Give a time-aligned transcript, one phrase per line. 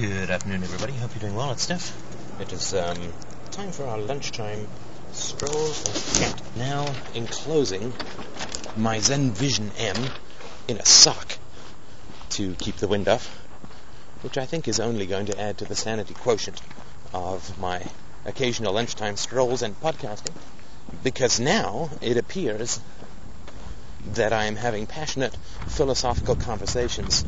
[0.00, 0.92] Good afternoon, everybody.
[0.94, 1.52] Hope you're doing well.
[1.52, 1.96] It's Steph.
[2.40, 2.98] It is um,
[3.52, 4.66] time for our lunchtime
[5.12, 6.56] strolls and chat.
[6.56, 7.92] Now enclosing
[8.76, 9.94] my Zen Vision M
[10.66, 11.38] in a sock
[12.30, 13.28] to keep the wind off,
[14.22, 16.60] which I think is only going to add to the sanity quotient
[17.12, 17.80] of my
[18.24, 20.34] occasional lunchtime strolls and podcasting,
[21.04, 22.80] because now it appears
[24.14, 25.36] that I am having passionate
[25.68, 27.24] philosophical conversations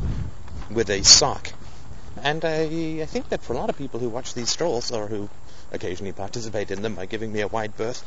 [0.68, 1.52] with a sock.
[2.26, 5.06] And I, I think that for a lot of people who watch these strolls or
[5.06, 5.30] who
[5.70, 8.02] occasionally participate in them by giving me a wide berth,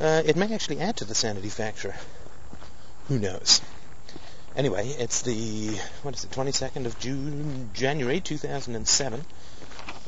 [0.00, 1.94] uh, it may actually add to the sanity factor.
[3.06, 3.60] Who knows?
[4.56, 9.24] Anyway, it's the what is it, 22nd of June, January 2007,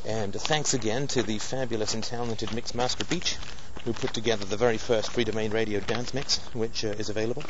[0.05, 3.37] and thanks again to the fabulous and talented Mixmaster Beach,
[3.85, 7.43] who put together the very first Freedomain Radio dance mix, which uh, is available.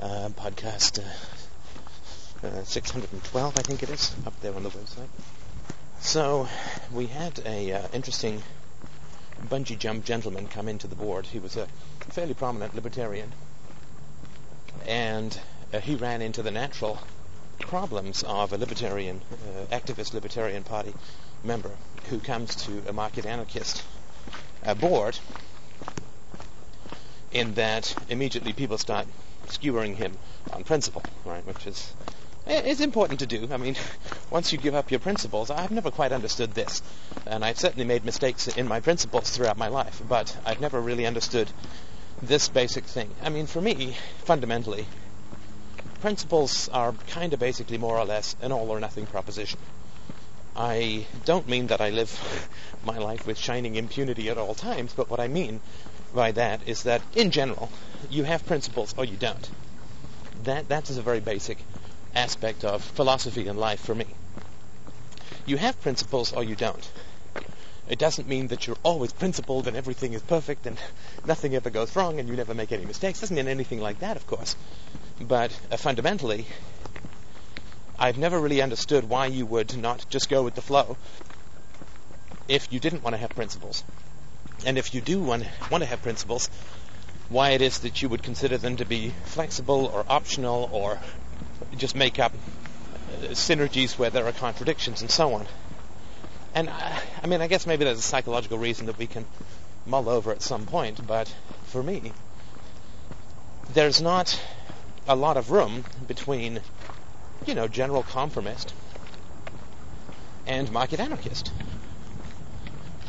[0.00, 0.98] Uh, podcast
[2.42, 5.08] uh, 612, I think it is, up there on the website.
[6.04, 6.48] So
[6.92, 8.42] we had a uh, interesting
[9.48, 11.26] bungee jump gentleman come into the board.
[11.26, 11.66] He was a
[12.10, 13.32] fairly prominent libertarian,
[14.86, 15.36] and
[15.72, 16.98] uh, he ran into the natural
[17.58, 20.94] problems of a libertarian, uh, activist libertarian party
[21.42, 21.70] member
[22.10, 23.82] who comes to a market anarchist
[24.62, 25.18] uh, board
[27.32, 29.06] in that immediately people start
[29.48, 30.18] skewering him
[30.52, 31.44] on principle, right?
[31.46, 31.94] Which is
[32.46, 33.48] it's important to do.
[33.50, 33.76] I mean,
[34.30, 36.82] once you give up your principles, I've never quite understood this,
[37.26, 41.06] and I've certainly made mistakes in my principles throughout my life, but I've never really
[41.06, 41.48] understood
[42.22, 43.10] this basic thing.
[43.22, 44.86] I mean, for me, fundamentally,
[46.00, 49.58] principles are kind of basically more or less an all or nothing proposition.
[50.56, 52.48] I don't mean that I live
[52.84, 55.60] my life with shining impunity at all times, but what I mean
[56.14, 57.70] by that is that in general,
[58.08, 59.50] you have principles or you don't.
[60.44, 61.58] That that is a very basic
[62.14, 64.06] aspect of philosophy and life for me.
[65.46, 66.90] You have principles or you don't.
[67.88, 70.78] It doesn't mean that you're always principled and everything is perfect and
[71.26, 73.18] nothing ever goes wrong and you never make any mistakes.
[73.18, 74.56] It doesn't mean anything like that, of course.
[75.20, 76.46] But uh, fundamentally,
[77.98, 80.96] I've never really understood why you would not just go with the flow
[82.48, 83.84] if you didn't want to have principles.
[84.66, 86.48] And if you do want, want to have principles,
[87.28, 90.98] why it is that you would consider them to be flexible or optional or
[91.74, 95.46] just make up uh, synergies where there are contradictions and so on.
[96.54, 99.26] And I, I mean, I guess maybe there's a psychological reason that we can
[99.86, 101.32] mull over at some point, but
[101.66, 102.12] for me,
[103.72, 104.40] there's not
[105.08, 106.60] a lot of room between,
[107.46, 108.72] you know, general conformist
[110.46, 111.50] and market anarchist.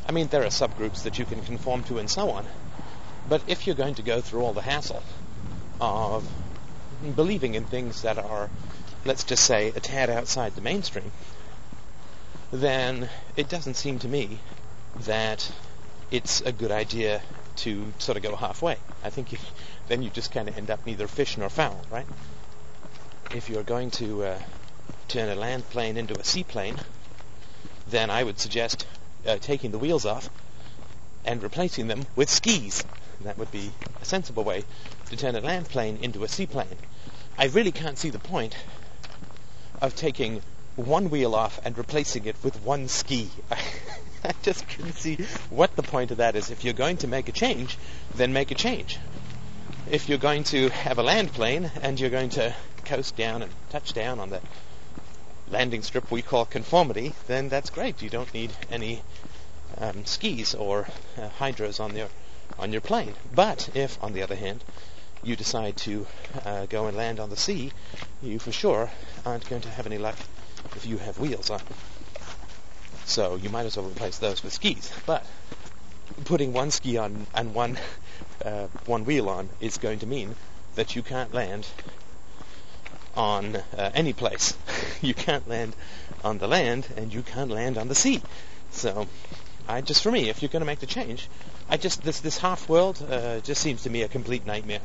[0.07, 2.45] I mean, there are subgroups that you can conform to and so on,
[3.29, 5.03] but if you're going to go through all the hassle
[5.81, 6.27] of
[7.15, 8.49] believing in things that are,
[9.05, 11.11] let's just say, a tad outside the mainstream,
[12.51, 14.39] then it doesn't seem to me
[15.05, 15.51] that
[16.11, 17.21] it's a good idea
[17.57, 18.77] to sort of go halfway.
[19.03, 19.37] I think
[19.87, 22.05] then you just kind of end up neither fish nor fowl, right?
[23.33, 24.39] If you're going to uh,
[25.07, 26.75] turn a land plane into a seaplane,
[27.87, 28.85] then I would suggest
[29.27, 30.29] uh, taking the wheels off
[31.25, 32.85] and replacing them with skis.
[33.21, 34.65] That would be a sensible way
[35.09, 36.77] to turn a land plane into a seaplane.
[37.37, 38.55] I really can't see the point
[39.81, 40.41] of taking
[40.75, 43.29] one wheel off and replacing it with one ski.
[43.51, 45.17] I just couldn't see
[45.49, 46.49] what the point of that is.
[46.49, 47.77] If you're going to make a change,
[48.15, 48.97] then make a change.
[49.89, 52.55] If you're going to have a land plane and you're going to
[52.85, 54.41] coast down and touch down on the
[55.49, 58.01] landing strip we call conformity, then that's great.
[58.01, 59.03] You don't need any
[59.77, 60.87] um, skis or
[61.17, 62.07] uh, hydros on your
[62.57, 63.13] on your plane.
[63.33, 64.63] But if, on the other hand,
[65.25, 66.05] you decide to
[66.45, 67.71] uh, go and land on the sea,
[68.21, 68.91] you for sure
[69.25, 70.17] aren't going to have any luck
[70.75, 71.61] if you have wheels on.
[73.05, 74.91] So you might as well replace those with skis.
[75.05, 75.25] But
[76.25, 77.77] putting one ski on and one
[78.43, 80.35] uh, one wheel on is going to mean
[80.75, 81.67] that you can't land
[83.15, 84.55] on uh, any place.
[85.01, 85.75] you can't land
[86.23, 88.21] on the land, and you can't land on the sea.
[88.71, 89.07] So,
[89.67, 91.29] I just for me, if you're going to make the change,
[91.67, 94.81] I just this this half world uh, just seems to me a complete nightmare.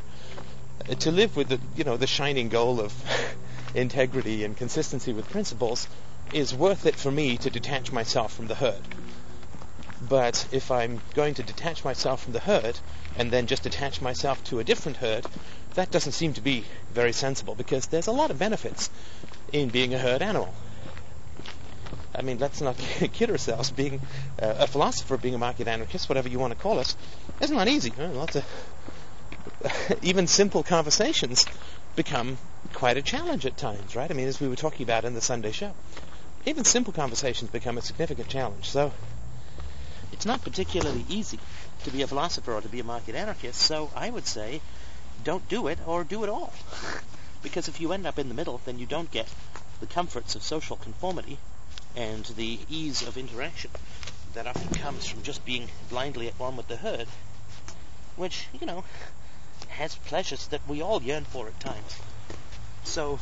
[0.89, 2.93] Uh, to live with the you know the shining goal of
[3.75, 5.87] integrity and consistency with principles
[6.33, 8.83] is worth it for me to detach myself from the herd.
[10.09, 12.79] But if I'm going to detach myself from the herd
[13.17, 15.27] and then just attach myself to a different herd,
[15.75, 18.89] that doesn't seem to be very sensible because there's a lot of benefits
[19.53, 20.55] in being a herd animal.
[22.21, 22.77] I mean, let's not
[23.15, 23.71] kid ourselves.
[23.71, 23.99] Being
[24.43, 26.95] uh, a philosopher, being a market anarchist, whatever you want to call us,
[27.41, 27.95] is not easy.
[27.99, 28.45] Lots of
[30.03, 31.47] even simple conversations
[31.97, 32.37] become
[32.75, 34.11] quite a challenge at times, right?
[34.11, 35.73] I mean, as we were talking about in the Sunday show,
[36.45, 38.69] even simple conversations become a significant challenge.
[38.69, 38.93] So
[40.13, 41.39] It's not particularly easy
[41.85, 44.61] to be a philosopher or to be a market anarchist, so I would say
[45.25, 46.53] don't do it or do it all.
[47.43, 49.27] because if you end up in the middle, then you don't get
[49.81, 51.39] the comforts of social conformity
[51.97, 53.71] and the ease of interaction
[54.35, 57.09] that often comes from just being blindly at one with the herd,
[58.17, 58.85] which, you know,
[59.69, 61.99] has pleasures that we all yearn for at times.
[62.85, 63.19] So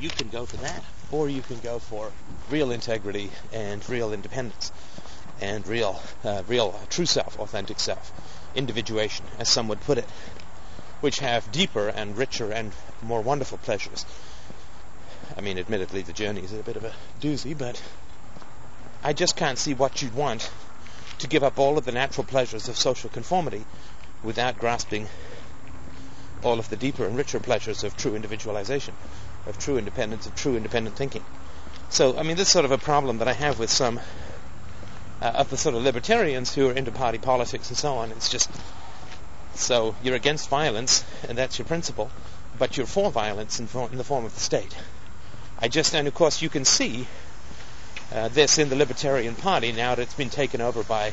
[0.00, 0.84] you can go for that.
[1.10, 2.10] or you can go for
[2.50, 4.72] real integrity and real independence
[5.40, 8.12] and real, uh, real uh, true self, authentic self,
[8.54, 10.08] individuation, as some would put it,
[11.00, 12.72] which have deeper and richer and
[13.02, 14.06] more wonderful pleasures.
[15.36, 17.80] I mean, admittedly, the journey is a bit of a doozy, but
[19.02, 20.50] I just can't see what you'd want
[21.18, 23.64] to give up all of the natural pleasures of social conformity
[24.22, 25.08] without grasping
[26.42, 28.94] all of the deeper and richer pleasures of true individualization,
[29.46, 31.24] of true independence, of true independent thinking.
[31.90, 34.00] So, I mean, this is sort of a problem that I have with some
[35.20, 38.10] uh, of the sort of libertarians who are into party politics and so on.
[38.10, 38.50] It's just
[39.54, 42.10] so you're against violence, and that's your principle,
[42.58, 44.74] but you're for violence in, for, in the form of the state.
[45.58, 47.06] I just, and of course, you can see
[48.12, 51.12] uh, this in the Libertarian Party now that it's been taken over by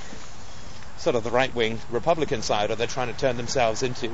[0.97, 4.09] sort of the right-wing Republican side, or they're trying to turn themselves into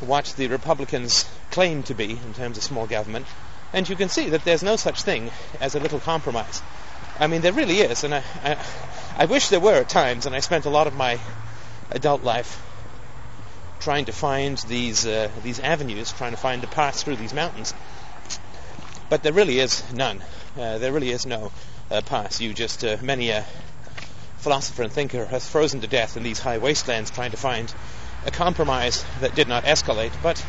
[0.00, 3.26] what the Republicans claim to be in terms of small government.
[3.72, 5.30] And you can see that there's no such thing
[5.60, 6.62] as a little compromise.
[7.18, 8.56] I mean, there really is, and I, I,
[9.16, 11.18] I wish there were at times, and I spent a lot of my
[11.90, 12.62] adult life
[13.80, 17.74] trying to find these uh, these avenues, trying to find the path through these mountains.
[19.10, 20.22] But there really is none.
[20.56, 21.52] Uh, there really is no
[21.90, 22.40] uh, path.
[22.40, 23.44] You just uh, many a
[24.38, 27.74] philosopher and thinker has frozen to death in these high wastelands trying to find
[28.24, 30.12] a compromise that did not escalate.
[30.22, 30.42] But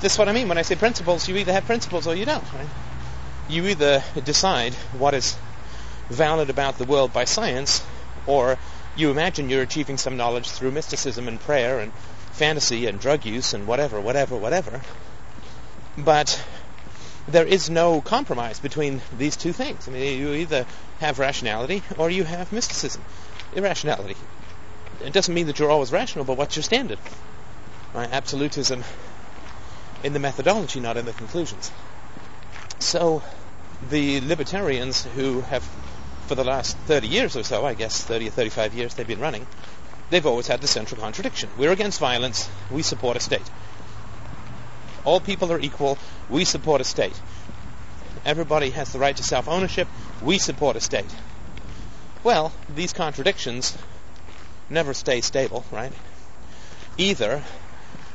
[0.00, 1.28] this is what I mean when I say principles.
[1.28, 2.44] You either have principles or you don't.
[2.54, 2.68] Right?
[3.48, 5.36] You either decide what is
[6.08, 7.84] valid about the world by science,
[8.26, 8.56] or
[8.94, 11.92] you imagine you're achieving some knowledge through mysticism and prayer and
[12.32, 14.80] fantasy and drug use and whatever, whatever, whatever.
[15.98, 16.42] But
[17.28, 19.88] there is no compromise between these two things.
[19.88, 20.66] I mean, you either
[21.00, 23.02] have rationality or you have mysticism,
[23.54, 24.16] irrationality.
[25.04, 26.98] It doesn't mean that you're always rational, but what's your standard?
[27.94, 28.10] Right?
[28.10, 28.84] Absolutism
[30.02, 31.70] in the methodology, not in the conclusions.
[32.78, 33.22] So
[33.90, 35.62] the libertarians who have,
[36.26, 39.20] for the last 30 years or so, I guess 30 or 35 years they've been
[39.20, 39.46] running,
[40.10, 41.50] they've always had the central contradiction.
[41.56, 43.48] We're against violence, we support a state.
[45.04, 45.98] All people are equal,
[46.28, 47.18] we support a state.
[48.24, 49.88] Everybody has the right to self-ownership,
[50.22, 51.14] we support a state.
[52.22, 53.76] Well, these contradictions
[54.68, 55.92] never stay stable, right?
[56.98, 57.42] Either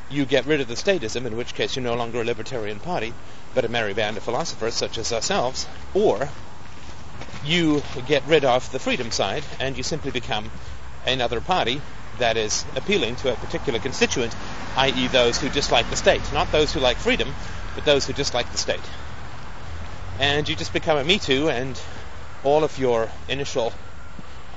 [0.09, 3.13] you get rid of the statism, in which case you're no longer a libertarian party,
[3.55, 6.29] but a merry band of philosophers such as ourselves, or
[7.43, 10.51] you get rid of the freedom side and you simply become
[11.05, 11.81] another party
[12.19, 14.35] that is appealing to a particular constituent,
[14.77, 15.07] i.e.
[15.07, 16.21] those who dislike the state.
[16.33, 17.33] Not those who like freedom,
[17.75, 18.81] but those who dislike the state.
[20.19, 21.79] And you just become a Me Too and
[22.44, 23.73] all of your initial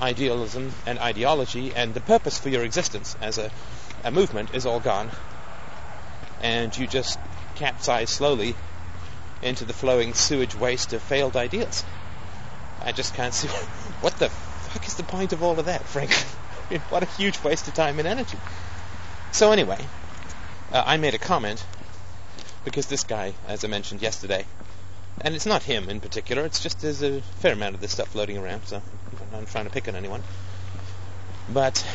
[0.01, 3.51] idealism and ideology and the purpose for your existence as a,
[4.03, 5.11] a movement is all gone.
[6.41, 7.19] And you just
[7.55, 8.55] capsize slowly
[9.41, 11.83] into the flowing sewage waste of failed ideals.
[12.81, 13.47] I just can't see
[14.01, 16.38] what the fuck is the point of all of that, frankly.
[16.89, 18.37] what a huge waste of time and energy.
[19.31, 19.79] So anyway,
[20.71, 21.63] uh, I made a comment
[22.63, 24.45] because this guy, as I mentioned yesterday,
[25.21, 26.45] and it's not him in particular.
[26.45, 28.81] It's just there's a fair amount of this stuff floating around, so
[29.21, 30.23] I'm not trying to pick on anyone.
[31.51, 31.85] But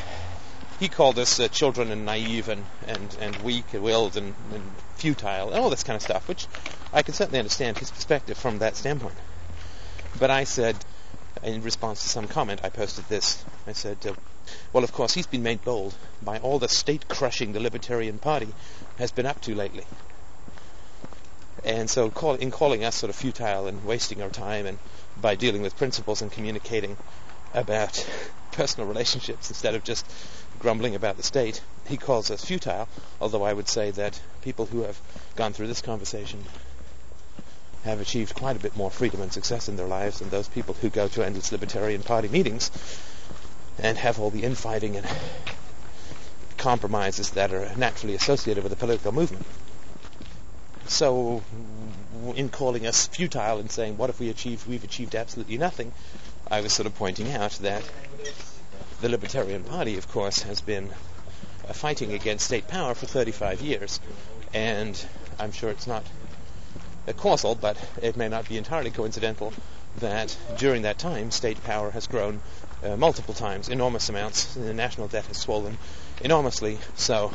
[0.81, 4.63] he called us uh, children and naive and, and, and weak-willed and, and
[4.97, 6.47] futile and all this kind of stuff, which
[6.93, 9.15] I can certainly understand his perspective from that standpoint.
[10.19, 10.77] But I said,
[11.43, 13.45] in response to some comment, I posted this.
[13.67, 14.15] I said, uh,
[14.73, 18.49] well, of course, he's been made bold by all the state-crushing the Libertarian Party
[18.99, 19.85] has been up to lately.
[21.65, 24.79] And so call, in calling us sort of futile and wasting our time and
[25.21, 26.97] by dealing with principles and communicating
[27.55, 28.07] about
[28.53, 30.07] personal relationships instead of just
[30.59, 32.89] grumbling about the state, he calls us futile,
[33.21, 35.01] although I would say that people who have
[35.37, 36.45] gone through this conversation
[37.85, 40.75] have achieved quite a bit more freedom and success in their lives than those people
[40.81, 42.71] who go to endless Libertarian Party meetings
[43.79, 45.07] and have all the infighting and
[46.59, 49.45] compromises that are naturally associated with a political movement.
[50.87, 51.43] So,
[52.37, 55.93] in calling us futile and saying, what if we achieved, we've achieved absolutely nothing,
[56.51, 57.83] I was sort of pointing out that
[59.01, 60.91] the Libertarian Party, of course, has been
[61.73, 64.01] fighting against state power for 35 years.
[64.53, 65.03] And
[65.39, 66.05] I'm sure it's not
[67.17, 69.53] causal, but it may not be entirely coincidental
[69.99, 72.41] that during that time, state power has grown
[72.85, 74.55] uh, multiple times, enormous amounts.
[74.55, 75.79] The national debt has swollen
[76.21, 76.79] enormously.
[76.97, 77.33] So,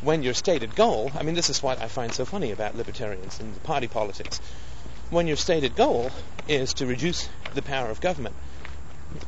[0.00, 3.40] when your stated goal, I mean, this is what I find so funny about libertarians
[3.40, 4.40] and party politics.
[5.10, 6.10] When your stated goal
[6.46, 8.34] is to reduce the power of government,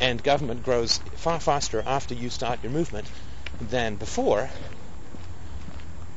[0.01, 3.07] and government grows far faster after you start your movement
[3.61, 4.51] than before,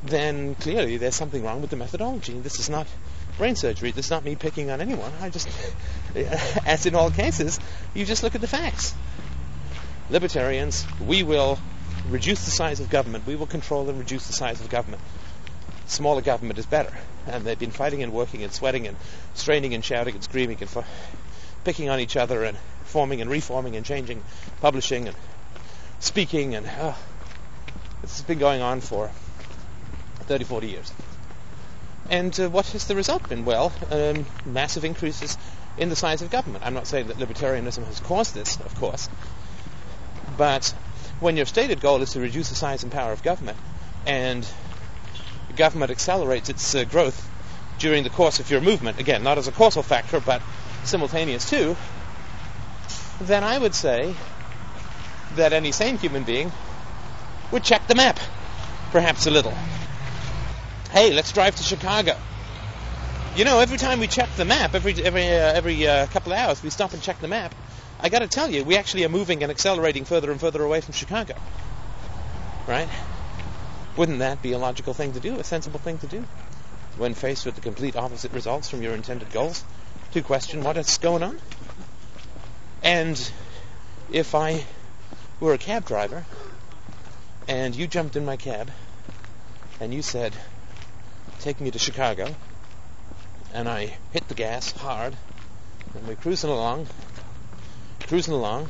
[0.02, 2.34] then clearly there's something wrong with the methodology.
[2.34, 2.86] This is not
[3.38, 3.90] brain surgery.
[3.90, 5.12] This is not me picking on anyone.
[5.20, 5.48] I just,
[6.66, 7.58] as in all cases,
[7.94, 8.94] you just look at the facts.
[10.10, 11.58] Libertarians, we will
[12.08, 13.26] reduce the size of government.
[13.26, 15.02] We will control and reduce the size of government.
[15.86, 16.92] Smaller government is better.
[17.26, 18.96] And they've been fighting and working and sweating and
[19.34, 20.84] straining and shouting and screaming and
[21.64, 24.22] picking on each other and forming and reforming and changing,
[24.60, 25.16] publishing and
[26.00, 26.94] speaking and uh,
[28.02, 29.10] this has been going on for
[30.26, 30.92] 30, 40 years.
[32.10, 33.44] And uh, what has the result been?
[33.44, 35.38] Well, um, massive increases
[35.76, 36.64] in the size of government.
[36.66, 39.08] I'm not saying that libertarianism has caused this, of course,
[40.36, 40.74] but
[41.20, 43.58] when your stated goal is to reduce the size and power of government,
[44.06, 44.46] and
[45.56, 47.30] government accelerates its uh, growth
[47.78, 50.42] during the course of your movement, again, not as a causal factor, but
[50.84, 51.76] simultaneous too,
[53.20, 54.14] then I would say
[55.36, 56.52] that any sane human being
[57.50, 58.18] would check the map,
[58.92, 59.54] perhaps a little
[60.94, 62.16] hey, let's drive to Chicago.
[63.34, 66.38] You know, every time we check the map, every every uh, every uh, couple of
[66.38, 67.52] hours, we stop and check the map.
[67.98, 70.80] I got to tell you, we actually are moving and accelerating further and further away
[70.80, 71.34] from Chicago.
[72.68, 72.88] Right?
[73.96, 76.24] Wouldn't that be a logical thing to do, a sensible thing to do,
[76.96, 79.64] when faced with the complete opposite results from your intended goals?
[80.12, 81.40] To question what is going on.
[82.84, 83.18] And
[84.12, 84.64] if I
[85.40, 86.24] were a cab driver,
[87.48, 88.70] and you jumped in my cab,
[89.80, 90.32] and you said,
[91.40, 92.34] take me to Chicago,
[93.52, 95.14] and I hit the gas hard,
[95.94, 96.86] and we're cruising along,
[98.06, 98.68] cruising along,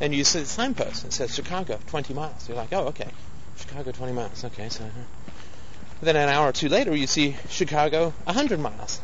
[0.00, 1.04] and you see the signpost.
[1.04, 2.48] It says Chicago, 20 miles.
[2.48, 3.08] You're like, oh, okay,
[3.56, 4.44] Chicago, 20 miles.
[4.44, 5.32] Okay, so uh-huh.
[6.02, 9.00] then an hour or two later, you see Chicago, 100 miles.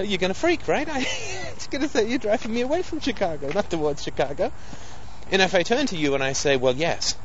[0.00, 0.88] You're gonna freak, right?
[0.92, 1.06] I,
[1.52, 4.52] it's gonna say you're driving me away from Chicago, not towards Chicago.
[5.30, 7.16] And if I turn to you and I say, well, yes,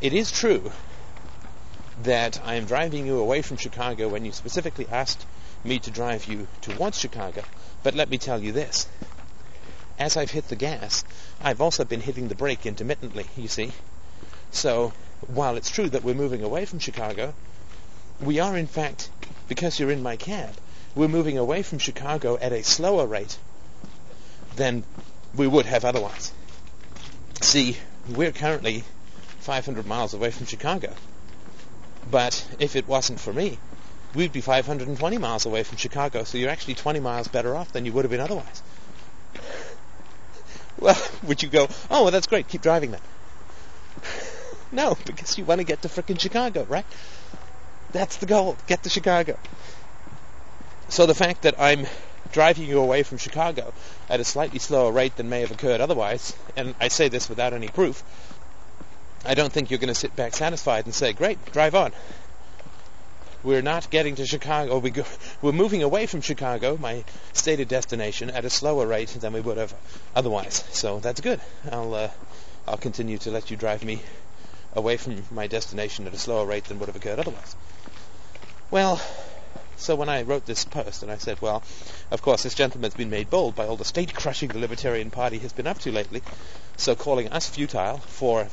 [0.00, 0.72] it is true
[2.02, 5.26] that I am driving you away from Chicago when you specifically asked
[5.64, 7.42] me to drive you towards Chicago.
[7.82, 8.86] But let me tell you this.
[9.98, 11.04] As I've hit the gas,
[11.40, 13.72] I've also been hitting the brake intermittently, you see.
[14.52, 14.92] So,
[15.26, 17.34] while it's true that we're moving away from Chicago,
[18.20, 19.10] we are in fact,
[19.48, 20.54] because you're in my cab,
[20.94, 23.38] we're moving away from Chicago at a slower rate
[24.56, 24.84] than
[25.34, 26.32] we would have otherwise.
[27.40, 27.76] See,
[28.08, 28.84] we're currently
[29.40, 30.94] 500 miles away from Chicago.
[32.10, 33.58] But if it wasn't for me,
[34.14, 37.84] we'd be 520 miles away from Chicago, so you're actually 20 miles better off than
[37.84, 38.62] you would have been otherwise.
[40.80, 43.00] Well, would you go, oh, well, that's great, keep driving then?
[44.70, 46.84] No, because you want to get to frickin' Chicago, right?
[47.90, 49.36] That's the goal, get to Chicago.
[50.88, 51.86] So the fact that I'm
[52.32, 53.72] driving you away from Chicago
[54.08, 57.54] at a slightly slower rate than may have occurred otherwise, and I say this without
[57.54, 58.04] any proof,
[59.24, 61.92] I don't think you're going to sit back satisfied and say, great, drive on.
[63.42, 64.78] We're not getting to Chicago.
[64.78, 65.04] We go,
[65.42, 69.58] we're moving away from Chicago, my stated destination, at a slower rate than we would
[69.58, 69.74] have
[70.14, 70.64] otherwise.
[70.70, 71.40] So that's good.
[71.70, 72.10] I'll uh,
[72.66, 74.02] I'll continue to let you drive me
[74.74, 77.56] away from my destination at a slower rate than would have occurred otherwise.
[78.70, 79.00] Well,
[79.76, 81.62] so when I wrote this post and I said, well,
[82.10, 85.38] of course, this gentleman's been made bold by all the state crushing the Libertarian Party
[85.38, 86.22] has been up to lately,
[86.76, 88.48] so calling us futile for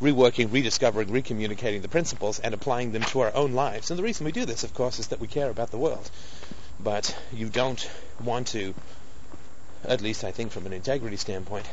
[0.00, 3.90] reworking, rediscovering, recommunicating the principles and applying them to our own lives.
[3.90, 6.10] And the reason we do this, of course, is that we care about the world.
[6.82, 7.90] But you don't
[8.22, 8.74] want to,
[9.84, 11.68] at least I think from an integrity standpoint,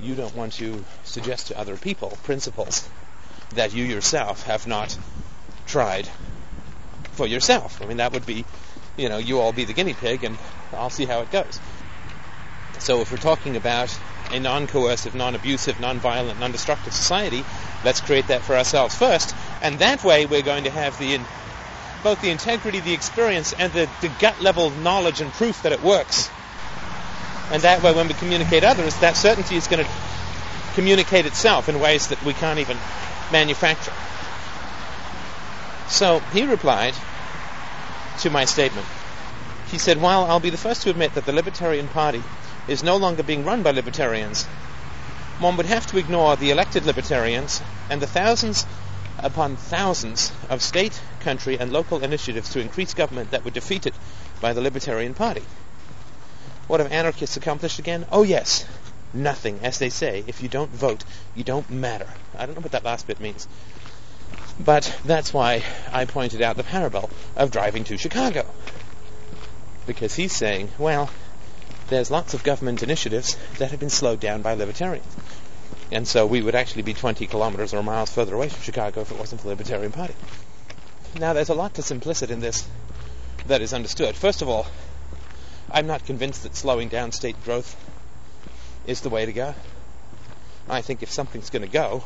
[0.00, 2.88] you don't want to suggest to other people principles
[3.54, 4.96] that you yourself have not
[5.66, 6.08] tried
[7.12, 7.82] for yourself.
[7.82, 8.44] I mean, that would be,
[8.96, 10.38] you know, you all be the guinea pig and
[10.72, 11.60] I'll see how it goes.
[12.78, 13.90] So if we're talking about
[14.30, 17.44] a non-coercive, non-abusive, non-violent, non-destructive society,
[17.84, 21.18] let's create that for ourselves first, and that way we're going to have the
[22.02, 25.82] both the integrity, the experience, and the, the gut level knowledge and proof that it
[25.82, 26.30] works.
[27.50, 29.90] And that way, when we communicate others, that certainty is going to
[30.74, 32.76] communicate itself in ways that we can't even
[33.32, 33.92] manufacture.
[35.88, 36.94] So he replied
[38.20, 38.86] to my statement.
[39.66, 42.22] He said, While I'll be the first to admit that the Libertarian Party
[42.68, 44.44] is no longer being run by libertarians,
[45.40, 48.66] one would have to ignore the elected libertarians and the thousands
[49.18, 53.94] upon thousands of state, country, and local initiatives to increase government that were defeated
[54.40, 55.42] by the Libertarian Party.
[56.66, 58.06] What have anarchists accomplished again?
[58.12, 58.64] Oh yes,
[59.12, 59.60] nothing.
[59.62, 62.06] As they say, if you don't vote, you don't matter.
[62.38, 63.48] I don't know what that last bit means.
[64.58, 68.46] But that's why I pointed out the parable of driving to Chicago.
[69.86, 71.10] Because he's saying, well,
[71.90, 75.16] there's lots of government initiatives that have been slowed down by libertarians.
[75.92, 79.10] And so we would actually be 20 kilometers or miles further away from Chicago if
[79.10, 80.14] it wasn't for the Libertarian Party.
[81.18, 82.66] Now, there's a lot that's implicit in this
[83.48, 84.14] that is understood.
[84.14, 84.66] First of all,
[85.70, 87.76] I'm not convinced that slowing down state growth
[88.86, 89.54] is the way to go.
[90.68, 92.04] I think if something's going to go,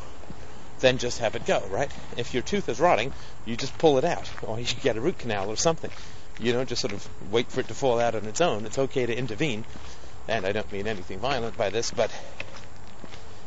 [0.79, 1.91] then just have it go, right?
[2.17, 3.13] If your tooth is rotting,
[3.45, 5.91] you just pull it out, or you get a root canal or something.
[6.39, 8.65] You don't just sort of wait for it to fall out on its own.
[8.65, 9.65] It's okay to intervene,
[10.27, 12.11] and I don't mean anything violent by this, but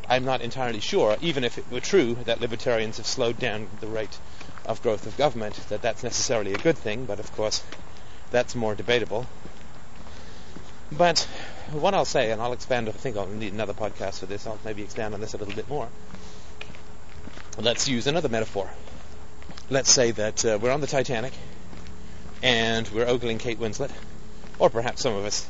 [0.08, 3.86] I'm not entirely sure, even if it were true that libertarians have slowed down the
[3.86, 4.18] rate
[4.64, 7.62] of growth of government, that that's necessarily a good thing, but of course
[8.30, 9.26] that's more debatable.
[10.90, 11.20] But
[11.72, 14.58] what I'll say, and I'll expand, I think I'll need another podcast for this, I'll
[14.64, 15.88] maybe expand on this a little bit more.
[17.58, 18.70] Let's use another metaphor.
[19.68, 21.34] Let's say that uh, we're on the Titanic,
[22.42, 23.90] and we're ogling Kate Winslet,
[24.58, 25.48] or perhaps some of us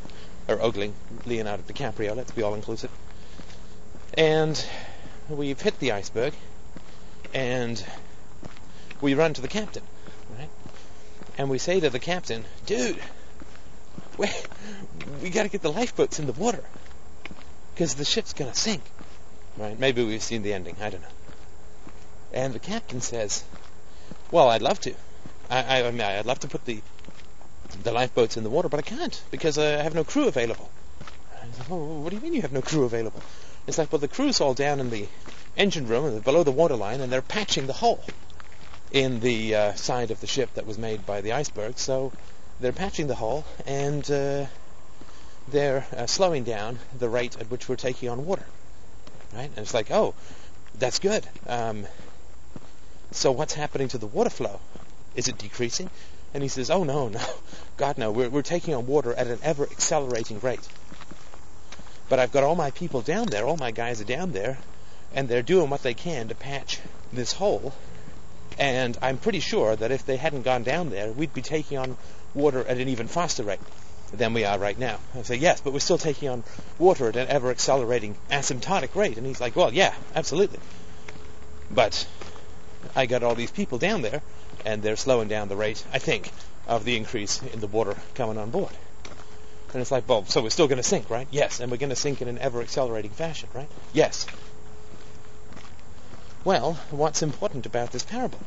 [0.48, 0.94] are ogling
[1.26, 2.90] Leonardo DiCaprio, let's be all inclusive.
[4.14, 4.62] And
[5.28, 6.32] we've hit the iceberg,
[7.34, 7.84] and
[9.00, 9.82] we run to the captain,
[10.38, 10.48] right?
[11.36, 12.98] And we say to the captain, dude,
[14.16, 14.28] we,
[15.22, 16.64] we got to get the lifeboats in the water,
[17.74, 18.82] because the ship's to sink,
[19.56, 19.78] right?
[19.78, 21.08] Maybe we've seen the ending, I don't know.
[22.32, 23.44] And the captain says,
[24.30, 24.94] well, I'd love to.
[25.50, 26.82] I, I, I mean, I'd love to put the
[27.82, 30.70] the lifeboats in the water, but I can't because I have no crew available.
[31.68, 33.22] Well, what do you mean you have no crew available?
[33.66, 35.06] It's like, well, the crew's all down in the
[35.56, 38.02] engine room and below the waterline, and they're patching the hole
[38.90, 41.78] in the uh, side of the ship that was made by the iceberg.
[41.78, 42.12] So
[42.60, 44.46] they're patching the hole, and uh,
[45.48, 48.46] they're uh, slowing down the rate at which we're taking on water.
[49.34, 49.50] Right?
[49.50, 50.14] And it's like, oh,
[50.78, 51.26] that's good.
[51.46, 51.86] Um,
[53.10, 54.60] so what's happening to the water flow?
[55.18, 55.90] Is it decreasing?
[56.32, 57.20] And he says, oh, no, no.
[57.76, 58.12] God, no.
[58.12, 60.66] We're, we're taking on water at an ever accelerating rate.
[62.08, 64.58] But I've got all my people down there, all my guys are down there,
[65.12, 66.78] and they're doing what they can to patch
[67.12, 67.74] this hole.
[68.60, 71.96] And I'm pretty sure that if they hadn't gone down there, we'd be taking on
[72.32, 73.58] water at an even faster rate
[74.12, 75.00] than we are right now.
[75.16, 76.44] I say, yes, but we're still taking on
[76.78, 79.16] water at an ever accelerating asymptotic rate.
[79.18, 80.60] And he's like, well, yeah, absolutely.
[81.72, 82.06] But
[82.94, 84.22] I got all these people down there,
[84.68, 86.30] and they're slowing down the rate, I think,
[86.66, 88.72] of the increase in the water coming on board.
[89.72, 91.26] And it's like, well, so we're still going to sink, right?
[91.30, 91.60] Yes.
[91.60, 93.68] And we're going to sink in an ever accelerating fashion, right?
[93.94, 94.26] Yes.
[96.44, 98.40] Well, what's important about this parable?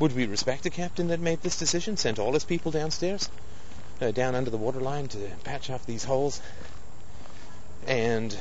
[0.00, 3.28] Would we respect a captain that made this decision, sent all his people downstairs,
[4.00, 6.40] uh, down under the waterline to patch up these holes,
[7.86, 8.36] and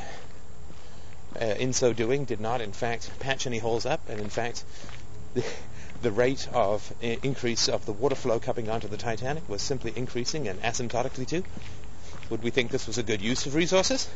[1.39, 4.63] uh, in so doing did not, in fact, patch any holes up, and in fact,
[6.03, 9.91] the, rate of uh, increase of the water flow coming onto the Titanic was simply
[9.95, 11.43] increasing and asymptotically too?
[12.29, 14.09] Would we think this was a good use of resources?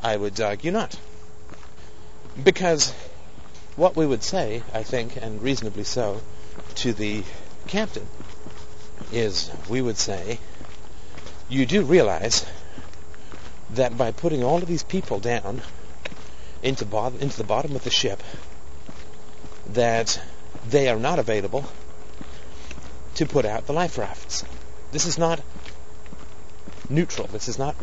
[0.00, 0.98] I would argue not.
[2.42, 2.92] Because
[3.76, 6.20] what we would say, I think, and reasonably so,
[6.76, 7.22] to the
[7.68, 8.06] captain
[9.12, 10.38] is we would say,
[11.48, 12.44] you do realize
[13.70, 15.62] that by putting all of these people down
[16.62, 18.22] into, bo- into the bottom of the ship,
[19.68, 20.20] that
[20.68, 21.64] they are not available
[23.14, 24.44] to put out the life rafts.
[24.92, 25.40] This is not
[26.88, 27.26] neutral.
[27.26, 27.74] This is not.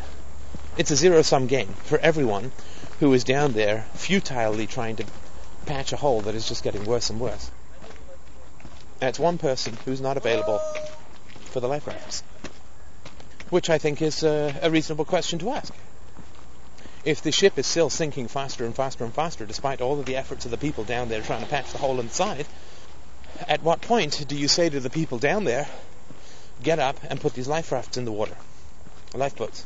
[0.78, 2.52] It's a zero-sum game for everyone
[3.00, 5.06] who is down there futilely trying to
[5.66, 7.52] patch a hole that is just getting worse and worse.
[9.02, 10.60] It's one person who's not available
[11.46, 12.22] for the life rafts,
[13.50, 15.74] which I think is a, a reasonable question to ask.
[17.06, 20.18] If the ship is still sinking faster and faster and faster, despite all of the
[20.18, 22.46] efforts of the people down there trying to patch the hole inside,
[23.48, 25.68] at what point do you say to the people down there,
[26.62, 28.36] get up and put these life rafts in the water?
[29.14, 29.66] lifeboats.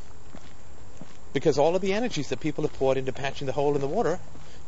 [1.34, 3.88] Because all of the energies that people have poured into patching the hole in the
[3.88, 4.20] water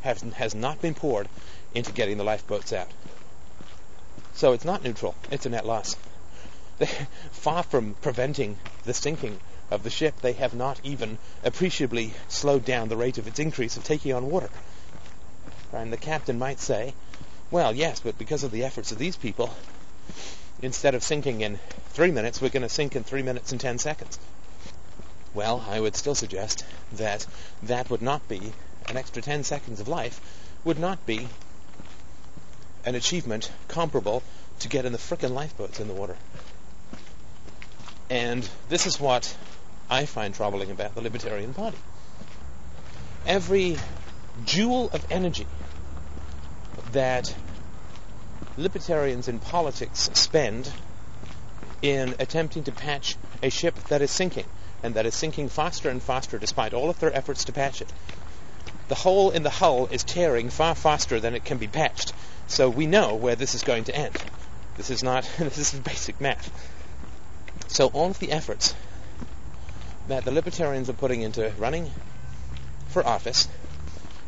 [0.01, 1.29] have, has not been poured
[1.73, 2.89] into getting the lifeboats out.
[4.33, 5.15] So it's not neutral.
[5.31, 5.95] It's a net loss.
[7.31, 9.39] Far from preventing the sinking
[9.71, 13.77] of the ship, they have not even appreciably slowed down the rate of its increase
[13.77, 14.49] of taking on water.
[15.71, 16.93] And the captain might say,
[17.55, 19.49] well, yes, but because of the efforts of these people,
[20.61, 21.57] instead of sinking in
[21.91, 24.19] three minutes, we're going to sink in three minutes and ten seconds.
[25.33, 27.25] Well, I would still suggest that
[27.63, 28.51] that would not be
[28.89, 30.19] an extra 10 seconds of life
[30.65, 31.29] would not be
[32.83, 34.21] an achievement comparable
[34.59, 36.17] to getting the frickin' lifeboats in the water.
[38.09, 39.33] And this is what
[39.89, 41.77] I find troubling about the Libertarian Party.
[43.25, 43.77] Every
[44.43, 45.47] joule of energy
[46.91, 47.33] that
[48.57, 50.71] libertarians in politics spend
[51.81, 54.45] in attempting to patch a ship that is sinking,
[54.81, 57.91] and that is sinking faster and faster despite all of their efforts to patch it.
[58.87, 62.13] The hole in the hull is tearing far faster than it can be patched,
[62.47, 64.15] so we know where this is going to end.
[64.77, 66.49] This is not, this is basic math.
[67.67, 68.73] So all of the efforts
[70.07, 71.91] that the libertarians are putting into running
[72.89, 73.47] for office,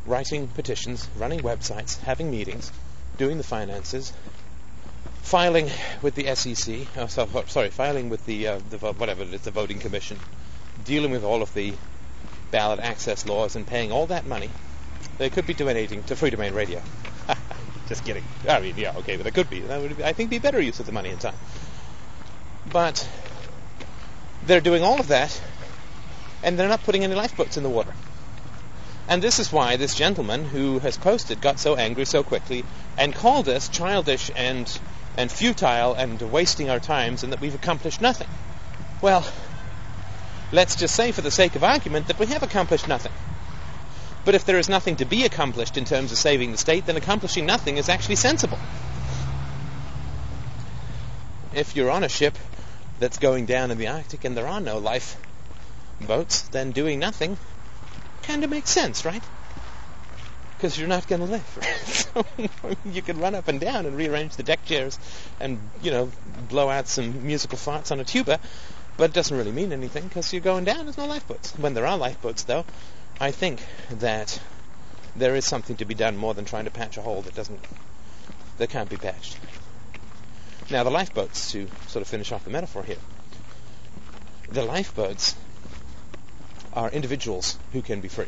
[0.05, 2.71] writing petitions, running websites, having meetings,
[3.17, 4.13] doing the finances,
[5.21, 5.69] filing
[6.01, 9.51] with the SEC, oh, so, sorry, filing with the, uh, the whatever it is, the
[9.51, 10.17] voting commission,
[10.85, 11.73] dealing with all of the
[12.51, 14.49] ballot access laws and paying all that money,
[15.17, 16.81] they could be donating to Freedomain Radio.
[17.87, 18.23] Just kidding.
[18.47, 19.61] I mean, yeah, okay, but it could be.
[19.61, 21.35] That would, I think, be better use of the money and time.
[22.71, 23.07] But
[24.45, 25.41] they're doing all of that,
[26.43, 27.93] and they're not putting any lifeboats in the water.
[29.07, 32.65] And this is why this gentleman who has posted got so angry so quickly
[32.97, 34.79] and called us childish and
[35.17, 38.27] and futile and wasting our times and that we've accomplished nothing.
[39.01, 39.25] Well,
[40.51, 43.13] let's just say for the sake of argument that we have accomplished nothing.
[44.25, 46.97] But if there is nothing to be accomplished in terms of saving the state, then
[46.97, 48.59] accomplishing nothing is actually sensible.
[51.55, 52.37] If you're on a ship
[52.99, 55.15] that's going down in the Arctic and there are no life
[56.01, 57.37] boats, then doing nothing
[58.27, 59.23] kind of makes sense, right?
[60.55, 61.59] Because you're not going to live.
[61.85, 62.25] so
[62.85, 64.99] you can run up and down and rearrange the deck chairs
[65.39, 66.11] and, you know,
[66.49, 68.39] blow out some musical farts on a tuba,
[68.97, 71.53] but it doesn't really mean anything because you're going down, there's no lifeboats.
[71.57, 72.65] When there are lifeboats, though,
[73.19, 73.61] I think
[73.91, 74.39] that
[75.15, 77.59] there is something to be done more than trying to patch a hole that doesn't,
[78.57, 79.37] that can't be patched.
[80.69, 82.97] Now, the lifeboats, to sort of finish off the metaphor here,
[84.49, 85.35] the lifeboats
[86.77, 88.27] are individuals who can be free.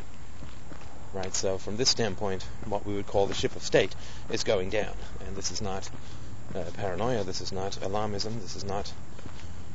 [1.13, 3.95] Right, so from this standpoint, what we would call the ship of state
[4.31, 4.93] is going down.
[5.27, 5.87] And this is not
[6.55, 8.91] uh, paranoia, this is not alarmism, this is not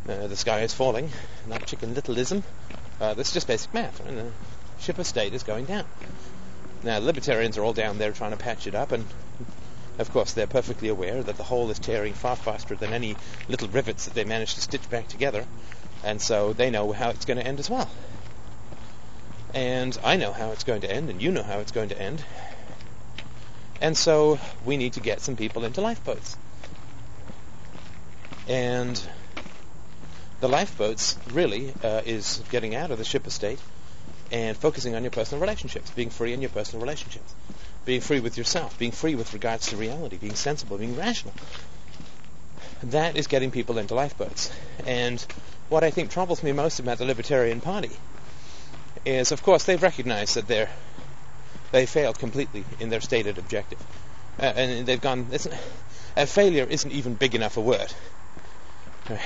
[0.08, 1.08] uh, the sky is falling,
[1.46, 2.42] not chicken littleism.
[3.00, 4.04] Uh, this is just basic math.
[4.04, 4.32] The
[4.80, 5.84] ship of state is going down.
[6.82, 9.06] Now, libertarians are all down there trying to patch it up, and
[10.00, 13.16] of course, they're perfectly aware that the hole is tearing far faster than any
[13.48, 15.46] little rivets that they manage to stitch back together,
[16.02, 17.88] and so they know how it's going to end as well.
[19.54, 22.00] And I know how it's going to end, and you know how it's going to
[22.00, 22.24] end.
[23.80, 26.36] And so we need to get some people into lifeboats.
[28.48, 29.00] And
[30.40, 33.60] the lifeboats really uh, is getting out of the ship estate
[34.32, 37.34] and focusing on your personal relationships, being free in your personal relationships
[37.84, 41.34] being free with yourself, being free with regards to reality, being sensible, being rational.
[42.82, 44.50] That is getting people into lifeboats.
[44.86, 45.20] And
[45.68, 47.90] what I think troubles me most about the Libertarian Party
[49.04, 50.70] is, of course, they've recognized that they're
[51.72, 53.84] they failed completely in their stated objective,
[54.38, 55.26] uh, and they've gone.
[56.16, 57.92] a failure isn't even big enough a word.
[59.10, 59.20] Right.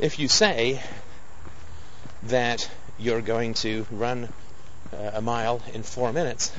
[0.00, 0.82] If you say
[2.24, 2.68] that
[2.98, 4.28] you're going to run
[4.92, 6.52] uh, a mile in four minutes,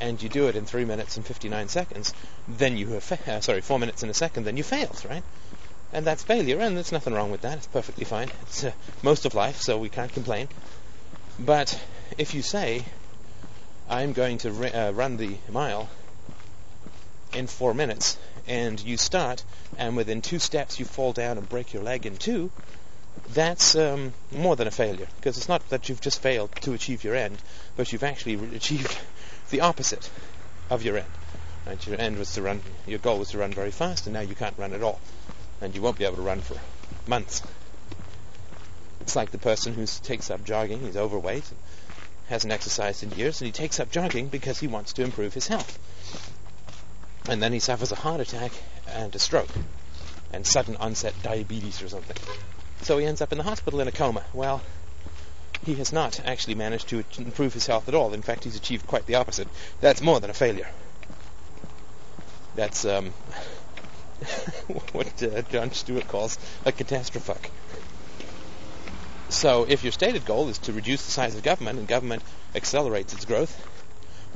[0.00, 2.14] and you do it in three minutes and 59 seconds,
[2.48, 5.22] then you have, fa- uh, sorry, four minutes in a second, then you failed, right?
[5.92, 7.58] And that's failure, and there's nothing wrong with that.
[7.58, 8.30] It's perfectly fine.
[8.42, 10.48] It's uh, most of life, so we can't complain.
[11.38, 11.80] But
[12.16, 12.84] if you say,
[13.88, 15.90] I'm going to uh, run the mile
[17.32, 18.16] in four minutes,
[18.46, 19.42] and you start,
[19.76, 22.50] and within two steps you fall down and break your leg in two,
[23.32, 27.02] that's um, more than a failure, because it's not that you've just failed to achieve
[27.02, 27.38] your end,
[27.76, 28.96] but you've actually re- achieved
[29.50, 30.08] the opposite
[30.70, 31.10] of your end.
[31.66, 31.86] Right?
[31.86, 34.34] Your end was to run, your goal was to run very fast, and now you
[34.34, 35.00] can't run at all,
[35.60, 36.56] and you won't be able to run for
[37.08, 37.42] months.
[39.04, 40.80] It's like the person who takes up jogging.
[40.80, 41.44] He's overweight,
[42.30, 45.46] hasn't exercised in years, and he takes up jogging because he wants to improve his
[45.46, 45.78] health.
[47.28, 48.52] And then he suffers a heart attack
[48.88, 49.50] and a stroke,
[50.32, 52.16] and sudden onset diabetes or something.
[52.80, 54.24] So he ends up in the hospital in a coma.
[54.32, 54.62] Well,
[55.66, 58.14] he has not actually managed to improve his health at all.
[58.14, 59.48] In fact, he's achieved quite the opposite.
[59.82, 60.68] That's more than a failure.
[62.56, 63.10] That's um,
[64.92, 67.50] what uh, Jon Stewart calls a catastrophe.
[69.34, 72.22] So, if your stated goal is to reduce the size of government, and government
[72.54, 73.60] accelerates its growth,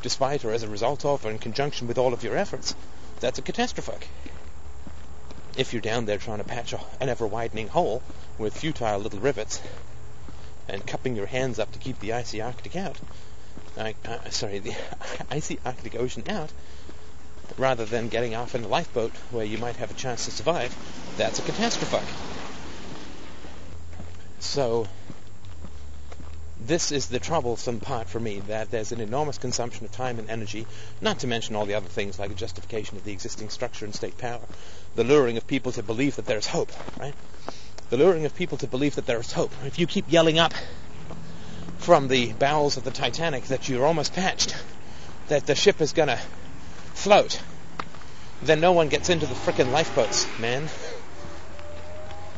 [0.03, 2.75] despite or as a result of or in conjunction with all of your efforts,
[3.21, 4.07] that's a catastrophe.
[5.57, 8.03] If you're down there trying to patch an ever widening hole
[8.39, 9.61] with futile little rivets,
[10.67, 12.97] and cupping your hands up to keep the icy Arctic out.
[13.79, 14.75] Uh, uh, sorry, the
[15.31, 16.51] icy Arctic Ocean out,
[17.57, 20.75] rather than getting off in a lifeboat where you might have a chance to survive,
[21.17, 22.38] that's a catastrophe.
[24.41, 24.87] So,
[26.61, 30.29] this is the troublesome part for me, that there's an enormous consumption of time and
[30.29, 30.67] energy,
[31.01, 33.95] not to mention all the other things like a justification of the existing structure and
[33.95, 34.41] state power,
[34.95, 36.71] the luring of people to believe that there's hope,
[37.01, 37.15] right?
[37.91, 39.53] The luring of people to believe that there's hope.
[39.65, 40.53] If you keep yelling up
[41.79, 44.55] from the bowels of the Titanic that you're almost patched,
[45.29, 46.21] that the ship is gonna
[46.95, 47.41] float,
[48.43, 50.69] then no one gets into the frickin' lifeboats, man.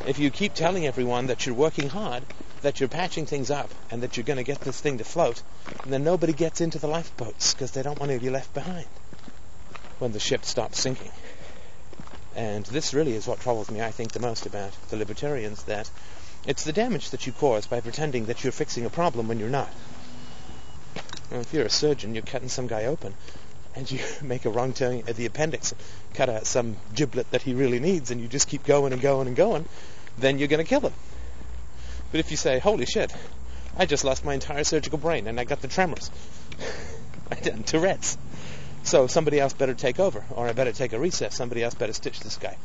[0.07, 2.23] If you keep telling everyone that you're working hard,
[2.63, 5.43] that you're patching things up, and that you're going to get this thing to float,
[5.87, 8.87] then nobody gets into the lifeboats because they don't want to be left behind
[9.99, 11.13] when the ship stops sinking.
[12.35, 15.91] And this really is what troubles me, I think, the most about the libertarians, that
[16.47, 19.49] it's the damage that you cause by pretending that you're fixing a problem when you're
[19.51, 19.71] not.
[21.31, 23.15] Well, if you're a surgeon, you're cutting some guy open,
[23.75, 25.75] and you make a wrong turn at the appendix,
[26.15, 29.27] cut out some giblet that he really needs, and you just keep going and going
[29.27, 29.65] and going,
[30.19, 30.93] then you're going to kill him.
[32.11, 33.13] But if you say, holy shit,
[33.77, 36.11] I just lost my entire surgical brain and I got the tremors,
[37.31, 38.19] I did Tourette's.
[38.83, 41.37] So somebody else better take over, or I better take a recess.
[41.37, 42.57] Somebody else better stitch this guy.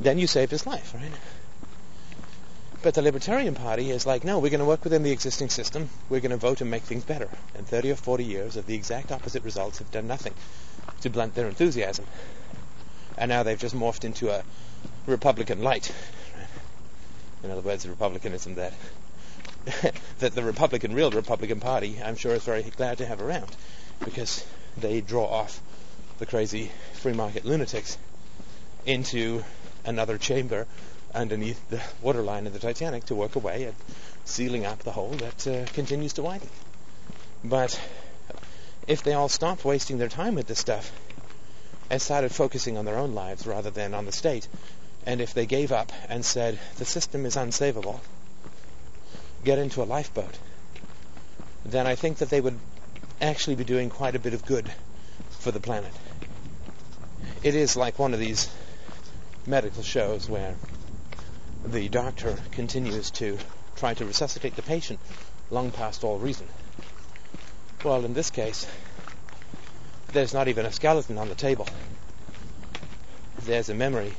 [0.00, 1.12] Then you save his life, right?
[2.84, 5.88] But the Libertarian Party is like, no, we're going to work within the existing system.
[6.10, 7.30] We're going to vote and make things better.
[7.54, 10.34] And 30 or 40 years of the exact opposite results have done nothing
[11.00, 12.04] to blunt their enthusiasm.
[13.16, 14.44] And now they've just morphed into a
[15.06, 15.94] Republican light.
[17.42, 18.74] In other words, the Republicanism that
[20.18, 23.56] that the Republican, real Republican Party, I'm sure is very glad to have around,
[24.04, 24.44] because
[24.76, 25.58] they draw off
[26.18, 27.96] the crazy free market lunatics
[28.84, 29.42] into
[29.86, 30.66] another chamber
[31.14, 33.74] underneath the waterline of the Titanic to work away at
[34.24, 36.48] sealing up the hole that uh, continues to widen.
[37.44, 37.78] But
[38.86, 40.90] if they all stopped wasting their time with this stuff
[41.90, 44.48] and started focusing on their own lives rather than on the state,
[45.06, 48.00] and if they gave up and said, the system is unsavable,
[49.44, 50.38] get into a lifeboat,
[51.64, 52.58] then I think that they would
[53.20, 54.70] actually be doing quite a bit of good
[55.30, 55.92] for the planet.
[57.42, 58.48] It is like one of these
[59.46, 60.54] medical shows where
[61.66, 63.38] the doctor continues to
[63.76, 65.00] try to resuscitate the patient
[65.50, 66.46] long past all reason.
[67.82, 68.66] Well, in this case,
[70.12, 71.66] there's not even a skeleton on the table.
[73.42, 74.12] There's a memory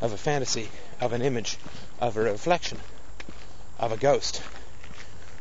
[0.00, 0.68] of a fantasy,
[1.00, 1.58] of an image,
[2.00, 2.78] of a reflection,
[3.78, 4.42] of a ghost.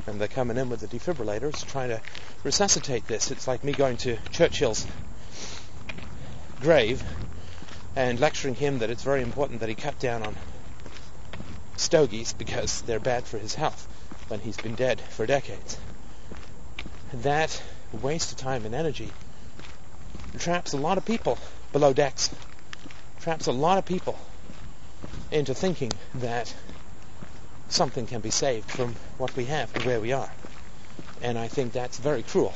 [0.07, 2.01] And they're coming in with the defibrillators trying to
[2.43, 3.31] resuscitate this.
[3.31, 4.85] It's like me going to Churchill's
[6.61, 7.03] grave
[7.95, 10.35] and lecturing him that it's very important that he cut down on
[11.79, 13.87] stogies because they're bad for his health
[14.27, 15.77] when he's been dead for decades.
[17.13, 17.61] That
[17.91, 19.11] waste of time and energy
[20.37, 21.37] traps a lot of people
[21.71, 22.29] below decks,
[23.21, 24.17] traps a lot of people
[25.31, 26.53] into thinking that
[27.69, 30.31] something can be saved from what we have and where we are.
[31.21, 32.53] And I think that's very cruel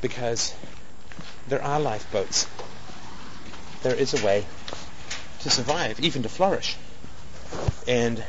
[0.00, 0.54] because
[1.48, 2.46] there are lifeboats.
[3.82, 4.46] There is a way
[5.40, 6.76] to survive, even to flourish.
[7.86, 8.22] And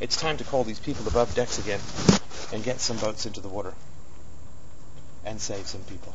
[0.00, 1.80] it's time to call these people above decks again
[2.52, 3.74] and get some boats into the water
[5.24, 6.14] and save some people.